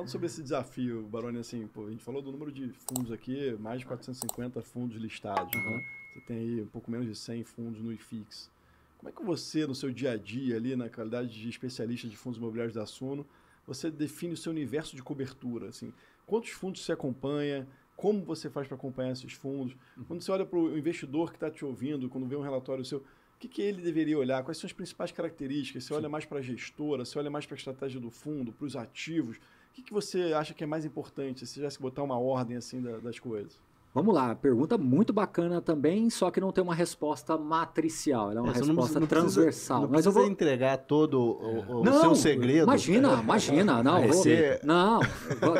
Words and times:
Falando 0.00 0.12
sobre 0.12 0.26
esse 0.28 0.42
desafio, 0.42 1.02
Baroni, 1.02 1.40
assim, 1.40 1.66
pô, 1.66 1.86
a 1.86 1.90
gente 1.90 2.02
falou 2.02 2.22
do 2.22 2.32
número 2.32 2.50
de 2.50 2.72
fundos 2.88 3.12
aqui, 3.12 3.54
mais 3.60 3.80
de 3.80 3.86
450 3.86 4.62
fundos 4.62 4.96
listados. 4.96 5.54
Uhum. 5.54 5.76
Né? 5.76 5.84
Você 6.10 6.20
tem 6.22 6.38
aí 6.38 6.62
um 6.62 6.66
pouco 6.68 6.90
menos 6.90 7.06
de 7.06 7.14
100 7.14 7.44
fundos 7.44 7.82
no 7.82 7.92
IFIX. 7.92 8.50
Como 8.96 9.10
é 9.10 9.12
que 9.12 9.22
você, 9.22 9.66
no 9.66 9.74
seu 9.74 9.90
dia 9.90 10.12
a 10.12 10.16
dia, 10.16 10.56
ali, 10.56 10.74
na 10.74 10.88
qualidade 10.88 11.28
de 11.28 11.46
especialista 11.50 12.08
de 12.08 12.16
fundos 12.16 12.38
imobiliários 12.38 12.74
da 12.74 12.86
Suno, 12.86 13.26
você 13.66 13.90
define 13.90 14.32
o 14.32 14.36
seu 14.38 14.50
universo 14.50 14.96
de 14.96 15.02
cobertura? 15.02 15.68
Assim, 15.68 15.92
quantos 16.26 16.48
fundos 16.48 16.82
você 16.82 16.92
acompanha? 16.92 17.68
Como 17.94 18.24
você 18.24 18.48
faz 18.48 18.66
para 18.66 18.78
acompanhar 18.78 19.12
esses 19.12 19.34
fundos? 19.34 19.76
Uhum. 19.98 20.04
Quando 20.04 20.22
você 20.22 20.32
olha 20.32 20.46
para 20.46 20.58
o 20.58 20.78
investidor 20.78 21.28
que 21.28 21.36
está 21.36 21.50
te 21.50 21.62
ouvindo, 21.62 22.08
quando 22.08 22.26
vê 22.26 22.36
um 22.36 22.42
relatório 22.42 22.82
seu, 22.86 23.00
o 23.00 23.04
que, 23.38 23.48
que 23.48 23.60
ele 23.60 23.82
deveria 23.82 24.16
olhar? 24.16 24.42
Quais 24.44 24.56
são 24.56 24.66
as 24.66 24.72
principais 24.72 25.12
características? 25.12 25.84
Você 25.84 25.88
Sim. 25.88 25.94
olha 25.94 26.08
mais 26.08 26.24
para 26.24 26.38
a 26.38 26.42
gestora? 26.42 27.04
Você 27.04 27.18
olha 27.18 27.30
mais 27.30 27.44
para 27.44 27.54
a 27.54 27.58
estratégia 27.58 28.00
do 28.00 28.10
fundo, 28.10 28.50
para 28.50 28.64
os 28.64 28.76
ativos? 28.76 29.38
O 29.70 29.72
que, 29.72 29.82
que 29.82 29.92
você 29.92 30.32
acha 30.32 30.52
que 30.52 30.64
é 30.64 30.66
mais 30.66 30.84
importante, 30.84 31.46
se 31.46 31.54
tivesse 31.54 31.76
que 31.76 31.82
botar 31.82 32.02
uma 32.02 32.18
ordem 32.18 32.56
assim 32.56 32.82
das 32.82 33.18
coisas? 33.18 33.60
Vamos 33.92 34.14
lá, 34.14 34.36
pergunta 34.36 34.78
muito 34.78 35.12
bacana 35.12 35.60
também, 35.60 36.08
só 36.10 36.30
que 36.30 36.40
não 36.40 36.52
tem 36.52 36.62
uma 36.62 36.74
resposta 36.74 37.36
matricial, 37.36 38.30
ela 38.30 38.38
é 38.38 38.42
uma 38.42 38.52
é, 38.52 38.58
resposta 38.58 39.00
não 39.00 39.06
precisa, 39.06 39.06
transversal. 39.06 39.80
Não 39.80 39.88
precisa, 39.88 40.08
não 40.10 40.14
precisa 40.14 40.32
entregar 40.32 40.78
todo 40.78 41.20
o, 41.20 41.80
o 41.80 41.84
não, 41.84 42.00
seu 42.00 42.14
segredo. 42.14 42.64
Imagina, 42.64 43.14
imagina, 43.22 43.82
não, 43.82 44.00
vou, 44.02 44.12
ser... 44.12 44.60
não, 44.62 45.00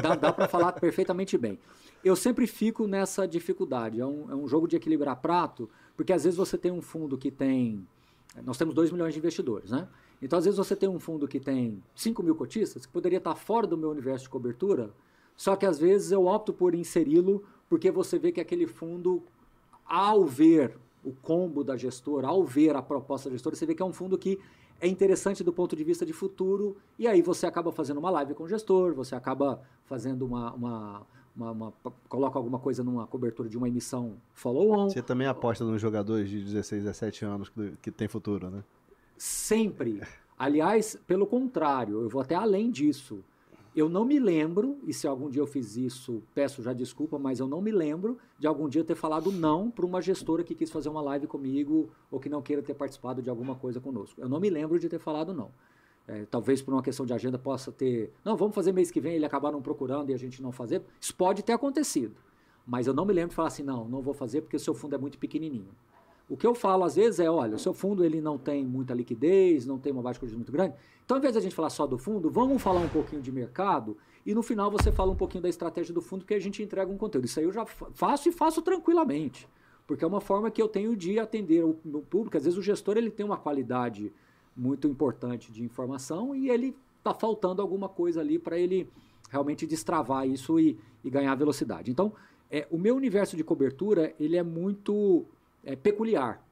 dá, 0.00 0.14
dá 0.14 0.32
para 0.32 0.46
falar 0.46 0.72
perfeitamente 0.74 1.36
bem. 1.36 1.58
Eu 2.04 2.14
sempre 2.14 2.46
fico 2.46 2.86
nessa 2.86 3.26
dificuldade, 3.26 4.00
é 4.00 4.06
um, 4.06 4.30
é 4.30 4.34
um 4.34 4.46
jogo 4.46 4.68
de 4.68 4.76
equilibrar 4.76 5.16
prato, 5.16 5.68
porque 5.96 6.12
às 6.12 6.22
vezes 6.22 6.36
você 6.36 6.56
tem 6.56 6.70
um 6.70 6.80
fundo 6.80 7.18
que 7.18 7.32
tem, 7.32 7.84
nós 8.44 8.56
temos 8.56 8.74
2 8.74 8.92
milhões 8.92 9.12
de 9.12 9.18
investidores, 9.18 9.72
né? 9.72 9.88
Então, 10.22 10.38
às 10.38 10.44
vezes, 10.44 10.58
você 10.58 10.76
tem 10.76 10.88
um 10.88 10.98
fundo 10.98 11.26
que 11.26 11.40
tem 11.40 11.82
5 11.94 12.22
mil 12.22 12.34
cotistas, 12.34 12.84
que 12.84 12.92
poderia 12.92 13.18
estar 13.18 13.34
fora 13.34 13.66
do 13.66 13.76
meu 13.76 13.90
universo 13.90 14.24
de 14.24 14.30
cobertura, 14.30 14.90
só 15.36 15.56
que 15.56 15.64
às 15.64 15.78
vezes 15.78 16.12
eu 16.12 16.26
opto 16.26 16.52
por 16.52 16.74
inseri-lo 16.74 17.42
porque 17.68 17.90
você 17.90 18.18
vê 18.18 18.30
que 18.30 18.40
aquele 18.40 18.66
fundo, 18.66 19.22
ao 19.86 20.24
ver 20.26 20.76
o 21.02 21.12
combo 21.12 21.64
da 21.64 21.76
gestora, 21.76 22.26
ao 22.26 22.44
ver 22.44 22.76
a 22.76 22.82
proposta 22.82 23.30
da 23.30 23.34
gestora, 23.34 23.56
você 23.56 23.64
vê 23.64 23.74
que 23.74 23.80
é 23.80 23.86
um 23.86 23.92
fundo 23.92 24.18
que 24.18 24.38
é 24.80 24.86
interessante 24.86 25.42
do 25.42 25.52
ponto 25.52 25.74
de 25.74 25.84
vista 25.84 26.04
de 26.04 26.12
futuro, 26.12 26.76
e 26.98 27.06
aí 27.06 27.22
você 27.22 27.46
acaba 27.46 27.70
fazendo 27.70 27.98
uma 27.98 28.10
live 28.10 28.34
com 28.34 28.44
o 28.44 28.48
gestor, 28.48 28.92
você 28.92 29.14
acaba 29.14 29.62
fazendo 29.84 30.26
uma, 30.26 30.52
uma 30.52 31.06
uma, 31.36 31.52
uma, 31.52 31.72
coloca 32.08 32.38
alguma 32.38 32.58
coisa 32.58 32.82
numa 32.82 33.06
cobertura 33.06 33.48
de 33.48 33.56
uma 33.56 33.68
emissão 33.68 34.16
follow-on. 34.34 34.90
Você 34.90 35.00
também 35.00 35.26
aposta 35.26 35.64
nos 35.64 35.80
jogadores 35.80 36.28
de 36.28 36.42
16, 36.42 36.82
17 36.82 37.24
anos 37.24 37.48
que, 37.48 37.72
que 37.80 37.90
tem 37.90 38.08
futuro, 38.08 38.50
né? 38.50 38.64
Sempre. 39.20 40.00
Aliás, 40.38 40.98
pelo 41.06 41.26
contrário, 41.26 42.00
eu 42.00 42.08
vou 42.08 42.22
até 42.22 42.34
além 42.34 42.70
disso. 42.70 43.22
Eu 43.76 43.86
não 43.86 44.02
me 44.02 44.18
lembro, 44.18 44.78
e 44.86 44.94
se 44.94 45.06
algum 45.06 45.28
dia 45.28 45.42
eu 45.42 45.46
fiz 45.46 45.76
isso, 45.76 46.22
peço 46.34 46.62
já 46.62 46.72
desculpa, 46.72 47.18
mas 47.18 47.38
eu 47.38 47.46
não 47.46 47.60
me 47.60 47.70
lembro 47.70 48.16
de 48.38 48.46
algum 48.46 48.66
dia 48.66 48.82
ter 48.82 48.94
falado 48.94 49.30
não 49.30 49.70
para 49.70 49.84
uma 49.84 50.00
gestora 50.00 50.42
que 50.42 50.54
quis 50.54 50.70
fazer 50.70 50.88
uma 50.88 51.02
live 51.02 51.26
comigo 51.26 51.90
ou 52.10 52.18
que 52.18 52.30
não 52.30 52.40
queira 52.40 52.62
ter 52.62 52.72
participado 52.72 53.20
de 53.20 53.28
alguma 53.28 53.54
coisa 53.54 53.78
conosco. 53.78 54.18
Eu 54.18 54.26
não 54.26 54.40
me 54.40 54.48
lembro 54.48 54.78
de 54.78 54.88
ter 54.88 54.98
falado 54.98 55.34
não. 55.34 55.50
É, 56.08 56.24
talvez 56.24 56.62
por 56.62 56.72
uma 56.72 56.82
questão 56.82 57.04
de 57.04 57.12
agenda 57.12 57.38
possa 57.38 57.70
ter. 57.70 58.14
Não, 58.24 58.38
vamos 58.38 58.54
fazer 58.54 58.72
mês 58.72 58.90
que 58.90 59.02
vem, 59.02 59.16
ele 59.16 59.26
acabaram 59.26 59.60
procurando 59.60 60.08
e 60.08 60.14
a 60.14 60.18
gente 60.18 60.40
não 60.40 60.50
fazer. 60.50 60.82
Isso 60.98 61.14
pode 61.14 61.42
ter 61.42 61.52
acontecido. 61.52 62.16
Mas 62.66 62.86
eu 62.86 62.94
não 62.94 63.04
me 63.04 63.12
lembro 63.12 63.28
de 63.28 63.36
falar 63.36 63.48
assim, 63.48 63.62
não, 63.62 63.86
não 63.86 64.00
vou 64.00 64.14
fazer 64.14 64.40
porque 64.40 64.56
o 64.56 64.60
seu 64.60 64.72
fundo 64.72 64.94
é 64.94 64.98
muito 64.98 65.18
pequenininho. 65.18 65.68
O 66.30 66.36
que 66.36 66.46
eu 66.46 66.54
falo 66.54 66.84
às 66.84 66.94
vezes 66.94 67.18
é, 67.18 67.28
olha, 67.28 67.56
o 67.56 67.58
seu 67.58 67.74
fundo 67.74 68.04
ele 68.04 68.20
não 68.20 68.38
tem 68.38 68.64
muita 68.64 68.94
liquidez, 68.94 69.66
não 69.66 69.80
tem 69.80 69.92
uma 69.92 70.00
baixa 70.00 70.24
de 70.24 70.36
muito 70.36 70.52
grande. 70.52 70.76
Então, 71.04 71.16
ao 71.16 71.18
invés 71.18 71.32
de 71.32 71.40
a 71.40 71.42
gente 71.42 71.56
falar 71.56 71.70
só 71.70 71.88
do 71.88 71.98
fundo, 71.98 72.30
vamos 72.30 72.62
falar 72.62 72.78
um 72.78 72.88
pouquinho 72.88 73.20
de 73.20 73.32
mercado 73.32 73.96
e 74.24 74.32
no 74.32 74.40
final 74.40 74.70
você 74.70 74.92
fala 74.92 75.10
um 75.10 75.16
pouquinho 75.16 75.42
da 75.42 75.48
estratégia 75.48 75.92
do 75.92 76.00
fundo 76.00 76.24
que 76.24 76.32
a 76.32 76.38
gente 76.38 76.62
entrega 76.62 76.88
um 76.88 76.96
conteúdo. 76.96 77.24
Isso 77.24 77.40
aí 77.40 77.44
eu 77.44 77.52
já 77.52 77.66
faço 77.66 78.28
e 78.28 78.32
faço 78.32 78.62
tranquilamente, 78.62 79.48
porque 79.88 80.04
é 80.04 80.06
uma 80.06 80.20
forma 80.20 80.52
que 80.52 80.62
eu 80.62 80.68
tenho 80.68 80.94
de 80.94 81.18
atender 81.18 81.64
o 81.64 81.76
meu 81.84 82.00
público. 82.02 82.36
Às 82.36 82.44
vezes 82.44 82.56
o 82.56 82.62
gestor 82.62 82.96
ele 82.96 83.10
tem 83.10 83.26
uma 83.26 83.36
qualidade 83.36 84.12
muito 84.56 84.86
importante 84.86 85.50
de 85.50 85.64
informação 85.64 86.32
e 86.32 86.48
ele 86.48 86.76
está 86.98 87.12
faltando 87.12 87.60
alguma 87.60 87.88
coisa 87.88 88.20
ali 88.20 88.38
para 88.38 88.56
ele 88.56 88.88
realmente 89.28 89.66
destravar 89.66 90.28
isso 90.28 90.60
e, 90.60 90.78
e 91.02 91.10
ganhar 91.10 91.34
velocidade. 91.34 91.90
Então, 91.90 92.12
é, 92.48 92.68
o 92.70 92.78
meu 92.78 92.94
universo 92.94 93.36
de 93.36 93.42
cobertura 93.42 94.14
ele 94.20 94.36
é 94.36 94.44
muito 94.44 95.26
é, 95.64 95.76
peculiar. 95.76 96.44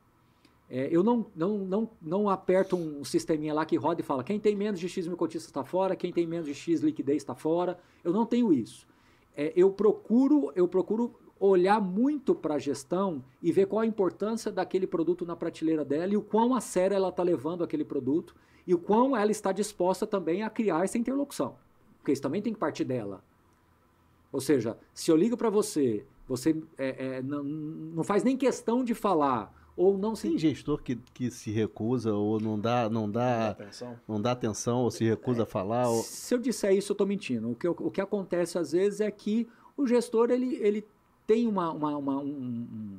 É, 0.70 0.88
eu 0.90 1.02
não, 1.02 1.26
não, 1.34 1.58
não, 1.58 1.90
não 2.00 2.28
aperto 2.28 2.76
um 2.76 3.02
sisteminha 3.02 3.54
lá 3.54 3.64
que 3.64 3.76
roda 3.76 4.02
e 4.02 4.04
fala 4.04 4.22
quem 4.22 4.38
tem 4.38 4.54
menos 4.54 4.78
de 4.78 4.88
X 4.88 5.06
mil 5.06 5.16
cotistas 5.16 5.48
está 5.48 5.64
fora, 5.64 5.96
quem 5.96 6.12
tem 6.12 6.26
menos 6.26 6.46
de 6.46 6.54
X 6.54 6.80
liquidez 6.80 7.18
está 7.18 7.34
fora. 7.34 7.78
Eu 8.04 8.12
não 8.12 8.26
tenho 8.26 8.52
isso. 8.52 8.86
É, 9.34 9.52
eu 9.56 9.70
procuro 9.70 10.52
eu 10.54 10.68
procuro 10.68 11.14
olhar 11.40 11.80
muito 11.80 12.34
para 12.34 12.54
a 12.54 12.58
gestão 12.58 13.24
e 13.40 13.52
ver 13.52 13.66
qual 13.66 13.80
a 13.80 13.86
importância 13.86 14.50
daquele 14.50 14.86
produto 14.86 15.24
na 15.24 15.36
prateleira 15.36 15.84
dela 15.84 16.12
e 16.12 16.16
o 16.16 16.22
quão 16.22 16.54
a 16.54 16.60
sério 16.60 16.94
ela 16.96 17.08
está 17.08 17.22
levando 17.22 17.62
aquele 17.62 17.84
produto 17.84 18.34
e 18.66 18.74
o 18.74 18.78
quão 18.78 19.16
ela 19.16 19.30
está 19.30 19.52
disposta 19.52 20.06
também 20.06 20.42
a 20.42 20.50
criar 20.50 20.84
essa 20.84 20.98
interlocução. 20.98 21.56
Porque 21.98 22.12
isso 22.12 22.20
também 22.20 22.42
tem 22.42 22.52
que 22.52 22.58
partir 22.58 22.84
dela. 22.84 23.22
Ou 24.30 24.40
seja, 24.40 24.76
se 24.92 25.10
eu 25.10 25.16
ligo 25.16 25.36
para 25.36 25.48
você 25.48 26.04
você 26.28 26.60
é, 26.76 27.16
é, 27.16 27.22
não, 27.22 27.42
não 27.42 28.04
faz 28.04 28.22
nem 28.22 28.36
questão 28.36 28.84
de 28.84 28.94
falar 28.94 29.52
ou 29.78 29.96
não 29.96 30.16
se... 30.16 30.28
Tem 30.28 30.36
gestor 30.36 30.82
que, 30.82 30.96
que 31.14 31.30
se 31.30 31.52
recusa 31.52 32.12
ou 32.12 32.40
não 32.40 32.58
dá, 32.58 32.90
não 32.90 33.08
dá, 33.08 33.56
não 34.08 34.20
dá 34.20 34.32
atenção 34.32 34.78
ou 34.78 34.90
se 34.90 35.04
recusa 35.04 35.40
é, 35.40 35.42
a 35.44 35.46
falar. 35.46 35.88
Ou... 35.88 36.02
Se 36.02 36.34
eu 36.34 36.38
disser 36.38 36.72
isso, 36.72 36.90
eu 36.90 36.94
estou 36.94 37.06
mentindo. 37.06 37.50
O 37.52 37.54
que, 37.54 37.68
o 37.68 37.90
que 37.90 38.00
acontece 38.00 38.58
às 38.58 38.72
vezes 38.72 39.00
é 39.00 39.08
que 39.08 39.48
o 39.76 39.86
gestor 39.86 40.32
ele, 40.32 40.56
ele 40.56 40.84
tem 41.24 41.46
uma, 41.46 41.70
uma, 41.70 41.96
uma, 41.96 42.18
um, 42.18 42.98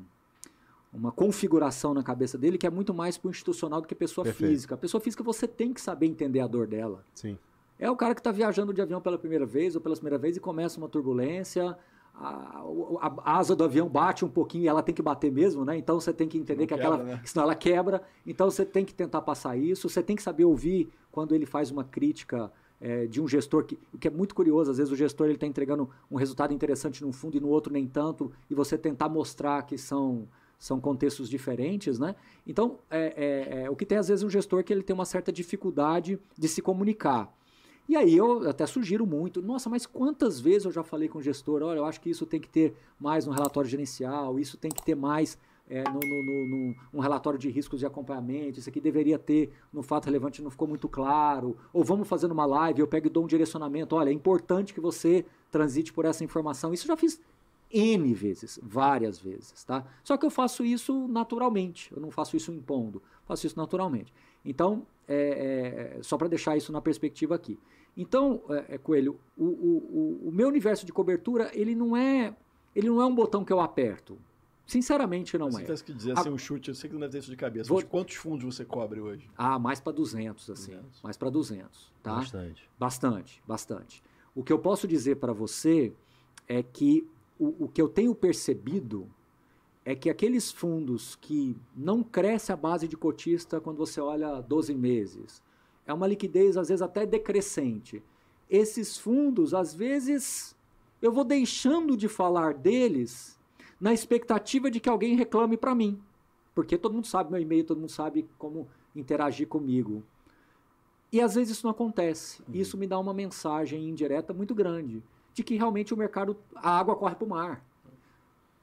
uma 0.93 1.11
configuração 1.11 1.93
na 1.93 2.01
cabeça 2.01 2.37
dele 2.37 2.57
que 2.57 2.65
é 2.65 2.69
muito 2.69 2.93
mais 2.93 3.17
para 3.17 3.27
o 3.27 3.31
institucional 3.31 3.81
do 3.81 3.87
que 3.87 3.93
pessoa 3.93 4.23
Perfeito. 4.23 4.49
física. 4.49 4.75
A 4.75 4.77
pessoa 4.77 5.01
física 5.01 5.21
você 5.21 5.45
tem 5.49 5.73
que 5.73 5.81
saber 5.81 6.05
entender 6.05 6.39
a 6.39 6.47
dor 6.47 6.65
dela. 6.65 7.03
Sim. 7.13 7.37
É 7.77 7.91
o 7.91 7.95
cara 7.95 8.15
que 8.15 8.21
está 8.21 8.31
viajando 8.31 8.73
de 8.73 8.81
avião 8.81 9.01
pela 9.01 9.17
primeira 9.17 9.45
vez 9.45 9.75
ou 9.75 9.81
pela 9.81 9.95
primeira 9.95 10.17
vez 10.17 10.37
e 10.37 10.39
começa 10.39 10.77
uma 10.77 10.87
turbulência 10.87 11.77
a, 12.19 13.11
a, 13.23 13.37
asa 13.37 13.55
do 13.55 13.63
avião 13.63 13.87
bate 13.87 14.25
um 14.25 14.29
pouquinho 14.29 14.65
e 14.65 14.67
ela 14.67 14.83
tem 14.83 14.93
que 14.93 15.01
bater 15.01 15.31
mesmo, 15.31 15.63
né? 15.63 15.77
Então 15.77 15.99
você 15.99 16.11
tem 16.11 16.27
que 16.27 16.37
entender 16.37 16.67
que 16.67 16.75
quebra, 16.75 16.95
aquela. 16.95 17.03
Né? 17.03 17.21
Senão 17.23 17.43
ela 17.43 17.55
quebra. 17.55 18.01
Então 18.25 18.49
você 18.49 18.65
tem 18.65 18.83
que 18.83 18.93
tentar 18.93 19.21
passar 19.21 19.57
isso. 19.57 19.87
Você 19.89 20.03
tem 20.03 20.15
que 20.15 20.21
saber 20.21 20.45
ouvir 20.45 20.89
quando 21.11 21.33
ele 21.33 21.45
faz 21.45 21.71
uma 21.71 21.83
crítica 21.83 22.51
é, 22.81 23.05
de 23.05 23.21
um 23.21 23.27
gestor, 23.27 23.65
que, 23.65 23.77
o 23.93 23.97
que 23.97 24.07
é 24.07 24.11
muito 24.11 24.33
curioso, 24.33 24.71
às 24.71 24.77
vezes 24.77 24.91
o 24.91 24.95
gestor 24.95 25.27
ele 25.27 25.35
está 25.35 25.47
entregando 25.47 25.89
um 26.09 26.15
resultado 26.15 26.53
interessante 26.53 27.03
num 27.03 27.11
fundo 27.11 27.37
e 27.37 27.39
no 27.39 27.49
outro 27.49 27.73
nem 27.73 27.87
tanto, 27.87 28.31
e 28.49 28.55
você 28.55 28.77
tentar 28.77 29.09
mostrar 29.09 29.63
que 29.63 29.77
são 29.77 30.27
são 30.57 30.77
contextos 30.77 31.29
diferentes, 31.29 31.97
né? 31.97 32.13
Então, 32.45 32.79
é, 32.91 33.13
é, 33.15 33.63
é, 33.63 33.69
o 33.69 33.77
que 33.77 33.85
tem 33.85 33.97
às 33.97 34.09
vezes 34.09 34.23
um 34.23 34.29
gestor 34.29 34.61
que 34.61 34.73
ele 34.73 34.83
tem 34.83 34.93
uma 34.93 35.05
certa 35.05 35.31
dificuldade 35.31 36.19
de 36.37 36.47
se 36.49 36.61
comunicar. 36.61 37.33
E 37.89 37.95
aí 37.95 38.15
eu 38.15 38.47
até 38.47 38.67
sugiro 38.67 39.03
muito, 39.03 39.41
nossa, 39.41 39.67
mas 39.67 39.87
quantas 39.87 40.39
vezes 40.39 40.65
eu 40.65 40.71
já 40.71 40.83
falei 40.83 41.09
com 41.09 41.17
o 41.17 41.21
gestor, 41.23 41.63
olha, 41.63 41.79
eu 41.79 41.85
acho 41.85 41.99
que 41.99 42.07
isso 42.07 42.23
tem 42.23 42.39
que 42.39 42.47
ter 42.47 42.75
mais 42.99 43.25
no 43.25 43.31
relatório 43.31 43.67
gerencial, 43.67 44.39
isso 44.39 44.57
tem 44.57 44.69
que 44.69 44.83
ter 44.83 44.93
mais 44.93 45.39
é, 45.67 45.83
no, 45.89 45.99
no, 45.99 46.47
no, 46.47 46.75
no, 46.93 46.99
relatório 46.99 47.39
de 47.39 47.49
riscos 47.49 47.79
de 47.79 47.87
acompanhamento, 47.87 48.59
isso 48.59 48.69
aqui 48.69 48.79
deveria 48.79 49.17
ter 49.17 49.51
no 49.73 49.81
fato 49.81 50.05
relevante, 50.05 50.39
não 50.39 50.51
ficou 50.51 50.67
muito 50.67 50.87
claro, 50.87 51.57
ou 51.73 51.83
vamos 51.83 52.07
fazer 52.07 52.27
numa 52.27 52.45
live, 52.45 52.79
eu 52.79 52.87
pego 52.87 53.07
e 53.07 53.09
dou 53.09 53.23
um 53.23 53.27
direcionamento, 53.27 53.95
olha, 53.95 54.11
é 54.11 54.13
importante 54.13 54.71
que 54.71 54.79
você 54.79 55.25
transite 55.49 55.91
por 55.91 56.05
essa 56.05 56.23
informação. 56.23 56.71
Isso 56.71 56.83
eu 56.83 56.89
já 56.89 56.97
fiz 56.97 57.19
N 57.71 58.13
vezes, 58.13 58.59
várias 58.61 59.17
vezes, 59.17 59.63
tá? 59.63 59.83
Só 60.03 60.15
que 60.15 60.27
eu 60.27 60.29
faço 60.29 60.63
isso 60.63 61.07
naturalmente, 61.07 61.91
eu 61.91 61.99
não 61.99 62.11
faço 62.11 62.37
isso 62.37 62.51
impondo, 62.51 63.01
faço 63.25 63.47
isso 63.47 63.57
naturalmente. 63.57 64.13
Então, 64.45 64.85
é, 65.07 65.95
é, 65.97 66.03
só 66.03 66.17
para 66.17 66.27
deixar 66.27 66.55
isso 66.55 66.71
na 66.71 66.81
perspectiva 66.81 67.33
aqui. 67.33 67.57
Então, 67.95 68.41
é, 68.49 68.75
é, 68.75 68.77
Coelho, 68.77 69.19
o, 69.37 69.45
o, 69.45 70.27
o, 70.27 70.31
meu 70.31 70.47
universo 70.47 70.85
de 70.85 70.93
cobertura, 70.93 71.51
ele 71.53 71.75
não 71.75 71.95
é 71.95 72.35
ele 72.75 72.87
não 72.87 73.01
é 73.01 73.05
um 73.05 73.13
botão 73.13 73.43
que 73.43 73.51
eu 73.51 73.59
aperto. 73.59 74.17
Sinceramente, 74.65 75.37
não 75.37 75.49
você 75.51 75.63
é. 75.63 75.65
Você 75.65 75.83
que 75.83 75.93
dizer 75.93 76.17
assim, 76.17 76.29
um 76.29 76.37
chute, 76.37 76.69
eu 76.69 76.75
sei 76.75 76.89
que 76.89 76.93
não 76.93 76.99
deve 76.99 77.13
ter 77.13 77.17
isso 77.19 77.31
de 77.31 77.35
cabeça, 77.35 77.67
Vou... 77.67 77.79
mas 77.79 77.89
quantos 77.89 78.15
fundos 78.15 78.55
você 78.55 78.63
cobre 78.63 78.99
hoje? 78.99 79.29
Ah, 79.35 79.57
mais 79.57 79.79
para 79.79 79.91
200, 79.91 80.49
assim. 80.51 80.71
200. 80.71 81.01
Mais 81.01 81.17
para 81.17 81.29
200, 81.29 81.91
tá? 82.03 82.15
Bastante. 82.15 82.69
Bastante, 82.77 83.43
bastante. 83.47 84.03
O 84.35 84.43
que 84.43 84.53
eu 84.53 84.59
posso 84.59 84.87
dizer 84.87 85.15
para 85.15 85.33
você 85.33 85.91
é 86.47 86.61
que 86.61 87.07
o, 87.39 87.65
o 87.65 87.67
que 87.67 87.81
eu 87.81 87.89
tenho 87.89 88.13
percebido 88.13 89.09
é 89.83 89.95
que 89.95 90.09
aqueles 90.09 90.51
fundos 90.51 91.15
que 91.15 91.57
não 91.75 92.03
cresce 92.03 92.51
a 92.51 92.55
base 92.55 92.87
de 92.87 92.95
cotista 92.95 93.59
quando 93.59 93.77
você 93.77 93.99
olha 93.99 94.39
12 94.39 94.75
meses, 94.75 95.41
é 95.89 95.93
uma 95.93 96.05
liquidez 96.05 96.55
às 96.55 96.69
vezes 96.69 96.83
até 96.83 97.03
decrescente. 97.03 98.03
Esses 98.47 98.95
fundos, 98.97 99.55
às 99.55 99.73
vezes, 99.73 100.55
eu 101.01 101.11
vou 101.11 101.23
deixando 101.23 101.97
de 101.97 102.07
falar 102.07 102.53
deles 102.53 103.39
na 103.81 103.91
expectativa 103.91 104.69
de 104.69 104.79
que 104.79 104.87
alguém 104.87 105.15
reclame 105.15 105.57
para 105.57 105.73
mim. 105.73 105.99
Porque 106.53 106.77
todo 106.77 106.93
mundo 106.93 107.07
sabe 107.07 107.31
meu 107.31 107.41
e-mail, 107.41 107.63
todo 107.63 107.79
mundo 107.79 107.91
sabe 107.91 108.29
como 108.37 108.67
interagir 108.95 109.47
comigo. 109.47 110.03
E 111.11 111.19
às 111.19 111.33
vezes 111.33 111.57
isso 111.57 111.65
não 111.65 111.71
acontece. 111.71 112.43
Uhum. 112.47 112.53
Isso 112.53 112.77
me 112.77 112.85
dá 112.85 112.99
uma 112.99 113.13
mensagem 113.13 113.89
indireta 113.89 114.31
muito 114.31 114.53
grande 114.53 115.01
de 115.33 115.43
que 115.43 115.55
realmente 115.55 115.91
o 115.91 115.97
mercado, 115.97 116.37
a 116.55 116.77
água 116.77 116.95
corre 116.95 117.15
para 117.15 117.25
o 117.25 117.29
mar. 117.29 117.65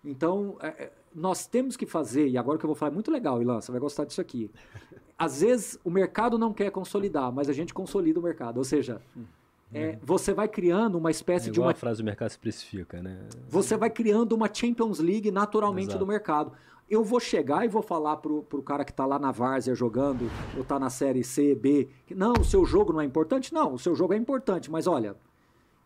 Então, 0.06 0.56
é, 0.62 0.69
é, 0.69 0.93
nós 1.12 1.47
temos 1.47 1.76
que 1.76 1.85
fazer, 1.85 2.29
e 2.29 2.38
agora 2.38 2.58
que 2.58 2.64
eu 2.64 2.69
vou 2.69 2.76
falar, 2.76 2.93
é 2.93 2.94
muito 2.94 3.11
legal, 3.11 3.43
Ilan, 3.43 3.61
você 3.61 3.73
vai 3.73 3.81
gostar 3.81 4.05
disso 4.05 4.20
aqui. 4.20 4.50
Às 5.19 5.41
vezes 5.41 5.79
o 5.82 5.91
mercado 5.91 6.38
não 6.38 6.53
quer 6.53 6.70
consolidar, 6.70 7.32
mas 7.32 7.49
a 7.49 7.53
gente 7.53 7.75
consolida 7.75 8.20
o 8.20 8.23
mercado. 8.23 8.58
Ou 8.58 8.64
seja, 8.64 9.00
é, 9.73 9.91
uhum. 9.91 9.99
você 10.03 10.32
vai 10.32 10.47
criando 10.47 10.97
uma 10.97 11.11
espécie 11.11 11.49
é 11.49 11.53
de 11.53 11.58
uma. 11.58 11.73
a 11.73 11.75
frase 11.75 12.03
do 12.03 12.05
mercado 12.05 12.29
se 12.29 12.35
especifica, 12.35 13.03
né? 13.03 13.19
Você 13.49 13.76
vai 13.76 13.91
criando 13.91 14.32
uma 14.32 14.53
Champions 14.53 14.99
League 14.99 15.31
naturalmente 15.31 15.88
Exato. 15.88 16.05
do 16.05 16.06
mercado. 16.06 16.52
Eu 16.88 17.02
vou 17.02 17.19
chegar 17.19 17.64
e 17.64 17.69
vou 17.69 17.82
falar 17.82 18.19
pro, 18.19 18.43
pro 18.43 18.62
cara 18.62 18.85
que 18.85 18.93
está 18.93 19.05
lá 19.05 19.19
na 19.19 19.32
várzea 19.32 19.75
jogando, 19.75 20.31
ou 20.55 20.62
está 20.62 20.79
na 20.79 20.88
série 20.88 21.25
C, 21.25 21.55
B, 21.55 21.88
que 22.06 22.14
não, 22.14 22.35
o 22.35 22.44
seu 22.44 22.64
jogo 22.64 22.93
não 22.93 23.00
é 23.00 23.05
importante? 23.05 23.52
Não, 23.52 23.73
o 23.73 23.79
seu 23.79 23.94
jogo 23.97 24.12
é 24.12 24.17
importante, 24.17 24.70
mas 24.70 24.87
olha, 24.87 25.17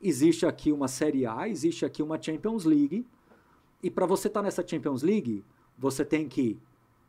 existe 0.02 0.44
aqui 0.44 0.70
uma 0.72 0.88
série 0.88 1.24
A, 1.24 1.48
existe 1.48 1.86
aqui 1.86 2.02
uma 2.02 2.20
Champions 2.20 2.64
League, 2.64 3.06
e 3.82 3.90
para 3.90 4.06
você 4.06 4.28
estar 4.28 4.40
tá 4.40 4.44
nessa 4.44 4.66
Champions 4.66 5.02
League, 5.02 5.44
você 5.78 6.04
tem 6.04 6.28
que 6.28 6.58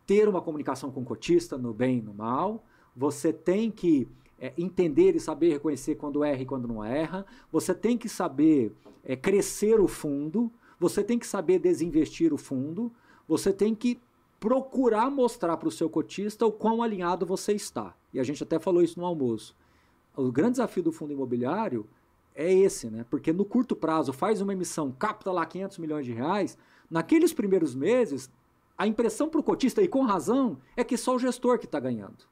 ter 0.05 0.27
uma 0.27 0.41
comunicação 0.41 0.91
com 0.91 1.01
o 1.01 1.05
cotista, 1.05 1.57
no 1.57 1.73
bem 1.73 1.99
e 1.99 2.01
no 2.01 2.13
mal, 2.13 2.63
você 2.95 3.31
tem 3.31 3.69
que 3.69 4.07
é, 4.39 4.53
entender 4.57 5.15
e 5.15 5.19
saber 5.19 5.49
reconhecer 5.49 5.95
quando 5.95 6.23
erra 6.23 6.41
e 6.41 6.45
quando 6.45 6.67
não 6.67 6.83
erra, 6.83 7.25
você 7.51 7.73
tem 7.73 7.97
que 7.97 8.09
saber 8.09 8.73
é, 9.03 9.15
crescer 9.15 9.79
o 9.79 9.87
fundo, 9.87 10.51
você 10.79 11.03
tem 11.03 11.19
que 11.19 11.27
saber 11.27 11.59
desinvestir 11.59 12.33
o 12.33 12.37
fundo, 12.37 12.91
você 13.27 13.53
tem 13.53 13.75
que 13.75 13.99
procurar 14.39 15.11
mostrar 15.11 15.55
para 15.57 15.67
o 15.67 15.71
seu 15.71 15.87
cotista 15.87 16.45
o 16.45 16.51
quão 16.51 16.81
alinhado 16.81 17.25
você 17.25 17.53
está. 17.53 17.95
E 18.11 18.19
a 18.19 18.23
gente 18.23 18.41
até 18.41 18.57
falou 18.57 18.81
isso 18.81 18.99
no 18.99 19.05
almoço. 19.05 19.55
O 20.17 20.31
grande 20.31 20.53
desafio 20.53 20.81
do 20.81 20.91
fundo 20.91 21.13
imobiliário 21.13 21.85
é 22.35 22.51
esse, 22.51 22.89
né? 22.89 23.05
Porque 23.09 23.33
no 23.33 23.45
curto 23.45 23.75
prazo 23.75 24.13
faz 24.13 24.41
uma 24.41 24.53
emissão, 24.53 24.91
capta 24.91 25.31
lá 25.31 25.45
500 25.45 25.77
milhões 25.77 26.05
de 26.05 26.13
reais, 26.13 26.57
naqueles 26.89 27.33
primeiros 27.33 27.75
meses, 27.75 28.29
a 28.77 28.87
impressão 28.87 29.29
para 29.29 29.39
o 29.39 29.43
cotista, 29.43 29.81
e 29.81 29.87
com 29.87 30.01
razão, 30.03 30.57
é 30.75 30.83
que 30.83 30.97
só 30.97 31.15
o 31.15 31.19
gestor 31.19 31.59
que 31.59 31.65
está 31.65 31.79
ganhando. 31.79 32.29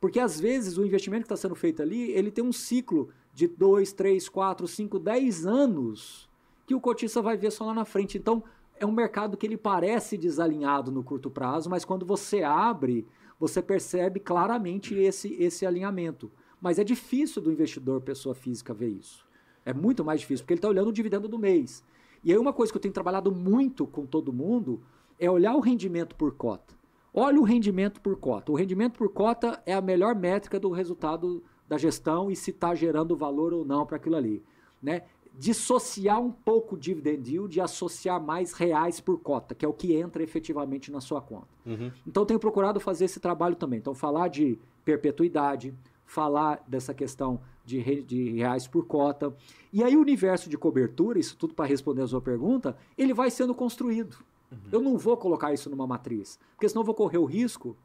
Porque 0.00 0.20
às 0.20 0.38
vezes 0.38 0.78
o 0.78 0.84
investimento 0.84 1.22
que 1.22 1.32
está 1.32 1.36
sendo 1.36 1.54
feito 1.54 1.82
ali, 1.82 2.10
ele 2.12 2.30
tem 2.30 2.44
um 2.44 2.52
ciclo 2.52 3.08
de 3.34 3.48
2, 3.48 3.92
3, 3.92 4.28
4, 4.28 4.68
5, 4.68 4.98
10 4.98 5.46
anos 5.46 6.28
que 6.66 6.74
o 6.74 6.80
cotista 6.80 7.22
vai 7.22 7.36
ver 7.36 7.50
só 7.50 7.64
lá 7.64 7.74
na 7.74 7.84
frente. 7.84 8.18
Então, 8.18 8.44
é 8.78 8.86
um 8.86 8.92
mercado 8.92 9.36
que 9.36 9.46
ele 9.46 9.56
parece 9.56 10.16
desalinhado 10.16 10.92
no 10.92 11.02
curto 11.02 11.30
prazo, 11.30 11.68
mas 11.68 11.84
quando 11.84 12.06
você 12.06 12.42
abre, 12.42 13.06
você 13.40 13.60
percebe 13.62 14.20
claramente 14.20 14.94
esse, 14.94 15.34
esse 15.34 15.66
alinhamento. 15.66 16.30
Mas 16.60 16.78
é 16.78 16.84
difícil 16.84 17.40
do 17.40 17.52
investidor, 17.52 18.00
pessoa 18.00 18.34
física, 18.34 18.74
ver 18.74 18.88
isso. 18.88 19.27
É 19.68 19.74
muito 19.74 20.02
mais 20.02 20.20
difícil, 20.20 20.44
porque 20.44 20.54
ele 20.54 20.58
está 20.58 20.68
olhando 20.68 20.88
o 20.88 20.92
dividendo 20.92 21.28
do 21.28 21.38
mês. 21.38 21.84
E 22.24 22.32
aí 22.32 22.38
uma 22.38 22.54
coisa 22.54 22.72
que 22.72 22.76
eu 22.78 22.80
tenho 22.80 22.94
trabalhado 22.94 23.30
muito 23.30 23.86
com 23.86 24.06
todo 24.06 24.32
mundo 24.32 24.80
é 25.18 25.30
olhar 25.30 25.54
o 25.54 25.60
rendimento 25.60 26.14
por 26.14 26.32
cota. 26.32 26.74
Olha 27.12 27.38
o 27.38 27.44
rendimento 27.44 28.00
por 28.00 28.16
cota. 28.16 28.50
O 28.50 28.54
rendimento 28.54 28.96
por 28.96 29.10
cota 29.10 29.62
é 29.66 29.74
a 29.74 29.80
melhor 29.82 30.14
métrica 30.14 30.58
do 30.58 30.70
resultado 30.70 31.42
da 31.68 31.76
gestão 31.76 32.30
e 32.30 32.36
se 32.36 32.50
está 32.50 32.74
gerando 32.74 33.14
valor 33.14 33.52
ou 33.52 33.62
não 33.62 33.84
para 33.84 33.96
aquilo 33.96 34.16
ali. 34.16 34.42
Né? 34.82 35.02
dissociar 35.38 36.20
um 36.20 36.32
pouco 36.32 36.74
o 36.74 36.78
dividend 36.78 37.30
yield 37.30 37.56
e 37.56 37.60
associar 37.60 38.20
mais 38.20 38.52
reais 38.52 38.98
por 38.98 39.20
cota, 39.20 39.54
que 39.54 39.64
é 39.64 39.68
o 39.68 39.72
que 39.72 39.94
entra 39.94 40.20
efetivamente 40.20 40.90
na 40.90 41.00
sua 41.00 41.22
conta. 41.22 41.46
Uhum. 41.64 41.92
Então, 42.04 42.26
tenho 42.26 42.40
procurado 42.40 42.80
fazer 42.80 43.04
esse 43.04 43.20
trabalho 43.20 43.54
também. 43.54 43.78
Então, 43.78 43.94
falar 43.94 44.26
de 44.26 44.58
perpetuidade, 44.84 45.72
falar 46.08 46.64
dessa 46.66 46.94
questão 46.94 47.38
de, 47.64 47.78
re, 47.78 48.02
de 48.02 48.30
reais 48.30 48.66
por 48.66 48.86
cota. 48.86 49.36
E 49.70 49.84
aí, 49.84 49.94
o 49.94 50.00
universo 50.00 50.48
de 50.48 50.56
cobertura, 50.56 51.18
isso 51.18 51.36
tudo 51.36 51.52
para 51.52 51.66
responder 51.66 52.00
a 52.00 52.06
sua 52.06 52.20
pergunta, 52.20 52.74
ele 52.96 53.12
vai 53.12 53.30
sendo 53.30 53.54
construído. 53.54 54.16
Uhum. 54.50 54.58
Eu 54.72 54.80
não 54.80 54.96
vou 54.96 55.18
colocar 55.18 55.52
isso 55.52 55.68
numa 55.68 55.86
matriz, 55.86 56.40
porque 56.54 56.66
senão 56.66 56.80
eu 56.80 56.86
vou 56.86 56.94
correr 56.94 57.18
o 57.18 57.26
risco 57.26 57.76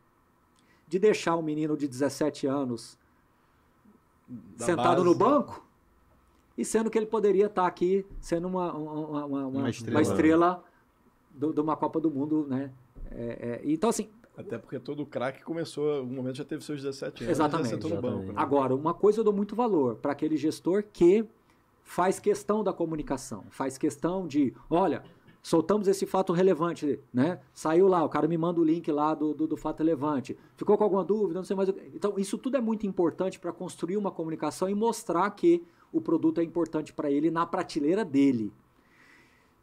de 0.87 0.97
deixar 0.97 1.35
um 1.35 1.41
menino 1.41 1.75
de 1.75 1.85
17 1.85 2.47
anos 2.47 2.97
da 4.27 4.65
sentado 4.65 5.03
base. 5.03 5.03
no 5.03 5.15
banco 5.15 5.67
e 6.57 6.63
sendo 6.63 6.89
que 6.89 6.97
ele 6.97 7.05
poderia 7.05 7.47
estar 7.47 7.67
aqui 7.67 8.05
sendo 8.21 8.47
uma, 8.47 8.73
uma, 8.73 9.25
uma, 9.25 9.47
uma 9.47 9.69
estrela, 9.69 9.97
uma 9.97 10.01
estrela 10.01 10.63
de 11.35 11.59
uma 11.59 11.75
Copa 11.75 11.99
do 11.99 12.09
Mundo, 12.09 12.47
né? 12.47 12.71
É, 13.11 13.61
é, 13.61 13.61
então, 13.65 13.89
assim... 13.89 14.09
Até 14.35 14.57
porque 14.57 14.79
todo 14.79 15.05
craque 15.05 15.43
começou, 15.43 16.03
no 16.03 16.11
momento 16.11 16.37
já 16.37 16.45
teve 16.45 16.63
seus 16.63 16.81
17 16.81 17.23
anos. 17.23 17.31
Exatamente. 17.31 17.73
exatamente. 17.75 18.01
Banco, 18.01 18.31
né? 18.31 18.33
Agora, 18.35 18.73
uma 18.75 18.93
coisa 18.93 19.19
eu 19.19 19.23
dou 19.23 19.33
muito 19.33 19.55
valor 19.55 19.95
para 19.95 20.11
aquele 20.11 20.35
gestor 20.37 20.83
que 20.91 21.25
faz 21.83 22.19
questão 22.19 22.63
da 22.63 22.73
comunicação, 22.73 23.43
faz 23.51 23.77
questão 23.77 24.25
de, 24.25 24.53
olha, 24.69 25.03
soltamos 25.43 25.87
esse 25.87 26.05
fato 26.05 26.33
relevante, 26.33 26.99
né? 27.13 27.39
Saiu 27.53 27.87
lá, 27.87 28.03
o 28.03 28.09
cara 28.09 28.27
me 28.27 28.37
manda 28.37 28.59
o 28.59 28.63
link 28.63 28.89
lá 28.91 29.13
do, 29.13 29.33
do, 29.33 29.45
do 29.45 29.57
fato 29.57 29.79
relevante. 29.79 30.35
Ficou 30.55 30.77
com 30.77 30.83
alguma 30.83 31.03
dúvida? 31.03 31.35
Não 31.35 31.43
sei 31.43 31.55
mais. 31.55 31.69
Então, 31.93 32.15
isso 32.17 32.37
tudo 32.37 32.57
é 32.57 32.61
muito 32.61 32.87
importante 32.87 33.39
para 33.39 33.51
construir 33.51 33.97
uma 33.97 34.09
comunicação 34.09 34.69
e 34.69 34.73
mostrar 34.73 35.29
que 35.31 35.61
o 35.91 36.01
produto 36.01 36.39
é 36.39 36.43
importante 36.43 36.91
para 36.91 37.11
ele 37.11 37.29
na 37.29 37.45
prateleira 37.45 38.03
dele. 38.03 38.51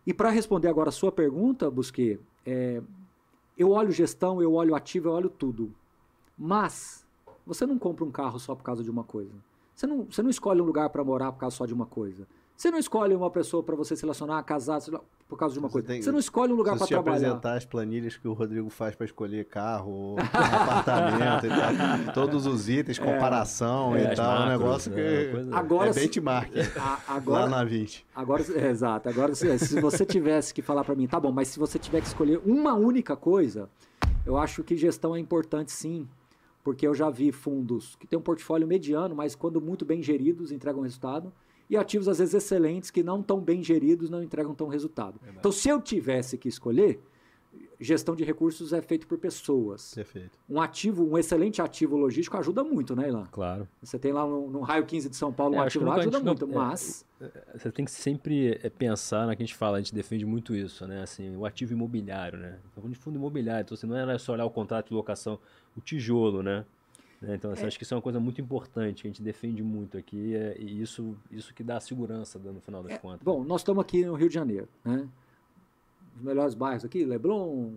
E 0.06 0.14
para 0.14 0.30
responder 0.30 0.68
agora 0.68 0.90
a 0.90 0.92
sua 0.92 1.10
pergunta, 1.10 1.70
Busquet, 1.70 2.20
é, 2.46 2.80
eu 3.60 3.72
olho 3.72 3.92
gestão, 3.92 4.40
eu 4.40 4.54
olho 4.54 4.74
ativo, 4.74 5.08
eu 5.08 5.12
olho 5.12 5.28
tudo. 5.28 5.70
Mas 6.36 7.06
você 7.44 7.66
não 7.66 7.78
compra 7.78 8.06
um 8.06 8.10
carro 8.10 8.38
só 8.38 8.54
por 8.54 8.62
causa 8.62 8.82
de 8.82 8.90
uma 8.90 9.04
coisa. 9.04 9.34
Você 9.74 9.86
não, 9.86 10.04
você 10.04 10.22
não 10.22 10.30
escolhe 10.30 10.62
um 10.62 10.64
lugar 10.64 10.88
para 10.88 11.04
morar 11.04 11.30
por 11.32 11.40
causa 11.40 11.56
só 11.56 11.66
de 11.66 11.74
uma 11.74 11.84
coisa. 11.84 12.26
Você 12.60 12.70
não 12.70 12.78
escolhe 12.78 13.14
uma 13.14 13.30
pessoa 13.30 13.62
para 13.62 13.74
você 13.74 13.96
se 13.96 14.02
relacionar, 14.02 14.42
casar, 14.42 14.82
por 15.26 15.38
causa 15.38 15.54
de 15.54 15.58
uma 15.58 15.70
você 15.70 15.72
coisa. 15.72 15.88
Tem, 15.88 16.02
você 16.02 16.12
não 16.12 16.18
escolhe 16.18 16.52
um 16.52 16.56
lugar 16.56 16.76
para 16.76 16.86
trabalhar. 16.86 17.18
Se 17.18 17.24
apresentar 17.24 17.56
as 17.56 17.64
planilhas 17.64 18.18
que 18.18 18.28
o 18.28 18.34
Rodrigo 18.34 18.68
faz 18.68 18.94
para 18.94 19.06
escolher 19.06 19.46
carro, 19.46 20.16
apartamento 20.20 21.46
e 21.46 21.48
tal. 21.48 22.12
Todos 22.12 22.44
os 22.44 22.68
itens, 22.68 22.98
é. 22.98 23.02
comparação 23.02 23.96
é, 23.96 24.12
e 24.12 24.14
tal. 24.14 24.26
Macros, 24.26 24.44
um 24.44 24.58
negócio 24.58 24.92
que 24.92 25.00
é, 25.00 25.32
agora, 25.52 25.88
é 25.88 25.92
benchmark. 25.94 26.52
A, 26.78 27.14
agora, 27.14 27.44
lá 27.44 27.48
na 27.48 27.64
20. 27.64 28.06
Agora, 28.14 28.44
é, 28.54 28.68
exato. 28.68 29.08
Agora, 29.08 29.34
se, 29.34 29.58
se 29.58 29.80
você 29.80 30.04
tivesse 30.04 30.52
que 30.52 30.60
falar 30.60 30.84
para 30.84 30.94
mim, 30.94 31.06
tá 31.06 31.18
bom, 31.18 31.32
mas 31.32 31.48
se 31.48 31.58
você 31.58 31.78
tiver 31.78 32.02
que 32.02 32.08
escolher 32.08 32.42
uma 32.44 32.74
única 32.74 33.16
coisa, 33.16 33.70
eu 34.26 34.36
acho 34.36 34.62
que 34.62 34.76
gestão 34.76 35.16
é 35.16 35.18
importante 35.18 35.72
sim. 35.72 36.06
Porque 36.62 36.86
eu 36.86 36.94
já 36.94 37.08
vi 37.08 37.32
fundos 37.32 37.96
que 37.96 38.06
têm 38.06 38.18
um 38.18 38.22
portfólio 38.22 38.68
mediano, 38.68 39.14
mas 39.14 39.34
quando 39.34 39.62
muito 39.62 39.86
bem 39.86 40.02
geridos, 40.02 40.52
entregam 40.52 40.82
resultado 40.82 41.32
e 41.70 41.76
ativos, 41.76 42.08
às 42.08 42.18
vezes, 42.18 42.34
excelentes, 42.34 42.90
que 42.90 43.00
não 43.00 43.22
tão 43.22 43.40
bem 43.40 43.62
geridos, 43.62 44.10
não 44.10 44.20
entregam 44.20 44.54
tão 44.54 44.66
resultado. 44.66 45.20
Verdade. 45.20 45.38
Então, 45.38 45.52
se 45.52 45.68
eu 45.68 45.80
tivesse 45.80 46.36
que 46.36 46.48
escolher, 46.48 47.00
gestão 47.78 48.16
de 48.16 48.24
recursos 48.24 48.72
é 48.72 48.82
feito 48.82 49.06
por 49.06 49.18
pessoas. 49.18 49.94
Perfeito. 49.94 50.36
Um 50.48 50.60
ativo, 50.60 51.08
um 51.08 51.16
excelente 51.16 51.62
ativo 51.62 51.96
logístico 51.96 52.36
ajuda 52.36 52.64
muito, 52.64 52.96
né, 52.96 53.08
Ilan? 53.08 53.26
Claro. 53.30 53.68
Você 53.80 54.00
tem 54.00 54.12
lá 54.12 54.26
no, 54.26 54.50
no 54.50 54.60
raio 54.60 54.84
15 54.84 55.08
de 55.08 55.16
São 55.16 55.32
Paulo 55.32 55.54
um 55.54 55.62
é, 55.62 55.66
ativo 55.66 55.84
lá, 55.84 55.94
ajuda 55.94 56.18
muito, 56.18 56.46
não, 56.46 56.54
é, 56.54 56.58
mas... 56.58 57.06
É, 57.20 57.56
você 57.56 57.70
tem 57.70 57.84
que 57.84 57.90
sempre 57.92 58.58
é, 58.62 58.68
pensar 58.68 59.26
na 59.28 59.36
que 59.36 59.42
a 59.42 59.46
gente 59.46 59.56
fala, 59.56 59.78
a 59.78 59.80
gente 59.80 59.94
defende 59.94 60.26
muito 60.26 60.56
isso, 60.56 60.86
né? 60.88 61.02
Assim, 61.02 61.36
o 61.36 61.46
ativo 61.46 61.72
imobiliário, 61.72 62.36
né? 62.38 62.58
Falando 62.74 62.90
de 62.90 62.98
fundo 62.98 63.16
imobiliário, 63.16 63.62
então 63.62 63.76
você 63.76 63.86
não 63.86 63.96
é 63.96 64.18
só 64.18 64.32
olhar 64.32 64.44
o 64.44 64.50
contrato 64.50 64.88
de 64.88 64.94
locação, 64.94 65.38
o 65.76 65.80
tijolo, 65.80 66.42
né? 66.42 66.66
Né? 67.20 67.34
Então, 67.34 67.50
assim, 67.50 67.64
é. 67.64 67.66
acho 67.66 67.76
que 67.76 67.84
isso 67.84 67.92
é 67.92 67.96
uma 67.96 68.02
coisa 68.02 68.18
muito 68.18 68.40
importante, 68.40 69.02
que 69.02 69.08
a 69.08 69.10
gente 69.10 69.22
defende 69.22 69.62
muito 69.62 69.98
aqui, 69.98 70.34
é, 70.34 70.56
e 70.58 70.80
isso, 70.80 71.16
isso 71.30 71.52
que 71.52 71.62
dá 71.62 71.78
segurança 71.78 72.38
no 72.38 72.60
final 72.60 72.82
das 72.82 72.92
é, 72.92 72.98
contas. 72.98 73.22
Bom, 73.22 73.44
nós 73.44 73.60
estamos 73.60 73.82
aqui 73.82 74.04
no 74.04 74.14
Rio 74.14 74.28
de 74.28 74.34
Janeiro, 74.34 74.68
né? 74.84 75.08
Os 76.16 76.22
melhores 76.22 76.54
bairros 76.54 76.84
aqui, 76.84 77.04
Leblon, 77.04 77.72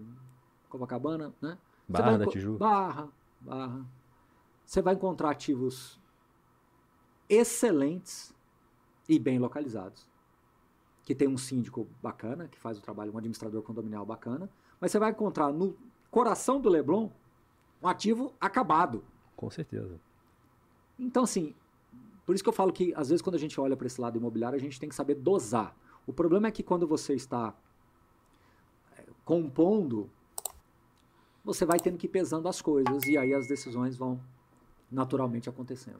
Copacabana, 0.70 1.34
né? 1.42 1.58
Barra 1.88 2.18
da 2.18 2.28
Tijuca. 2.28 2.58
Barra, 2.58 3.10
Barra. 3.42 3.86
Você 4.66 4.82
vai 4.82 4.96
encontrar 4.96 5.32
ativos 5.32 6.00
excelentes 7.30 8.34
e 9.08 9.20
bem 9.20 9.38
localizados. 9.38 10.08
Que 11.04 11.14
tem 11.14 11.28
um 11.28 11.38
síndico 11.38 11.88
bacana, 12.02 12.48
que 12.48 12.58
faz 12.58 12.78
o 12.78 12.82
trabalho, 12.82 13.14
um 13.14 13.18
administrador 13.18 13.62
condominial 13.62 14.06
bacana, 14.06 14.50
mas 14.80 14.92
você 14.92 15.00
vai 15.00 15.12
encontrar 15.12 15.52
no 15.52 15.76
coração 16.10 16.62
do 16.62 16.70
Leblon 16.70 17.10
um 17.82 17.88
ativo 17.88 18.34
acabado. 18.40 19.04
Com 19.36 19.50
certeza. 19.50 20.00
Então, 20.98 21.24
assim, 21.24 21.54
por 22.25 22.36
isso 22.36 22.44
que 22.44 22.50
eu 22.50 22.54
falo 22.54 22.72
que, 22.72 22.94
às 22.96 23.10
vezes, 23.10 23.22
quando 23.22 23.36
a 23.36 23.40
gente 23.40 23.60
olha 23.60 23.75
para 23.75 23.88
esse 23.88 24.00
lado 24.00 24.18
imobiliário, 24.18 24.58
a 24.58 24.62
gente 24.62 24.80
tem 24.80 24.88
que 24.88 24.96
saber 24.96 25.16
dosar. 25.16 25.75
O 26.08 26.13
problema 26.13 26.48
é 26.48 26.52
que 26.52 26.63
quando 26.63 26.88
você 26.88 27.13
está 27.13 27.56
é, 28.98 29.06
compondo, 29.25 30.10
você 31.44 31.66
vai 31.66 31.80
tendo 31.80 31.98
que 31.98 32.06
ir 32.06 32.10
pesando 32.10 32.48
as 32.48 32.62
coisas 32.62 33.04
e 33.06 33.18
aí 33.18 33.34
as 33.34 33.48
decisões 33.48 33.98
vão 33.98 34.20
naturalmente 34.92 35.50
acontecendo. 35.50 36.00